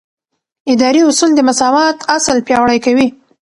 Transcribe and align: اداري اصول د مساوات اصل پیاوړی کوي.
اداري 0.73 1.01
اصول 1.09 1.31
د 1.35 1.39
مساوات 1.49 1.97
اصل 2.17 2.37
پیاوړی 2.47 2.79
کوي. 2.85 3.07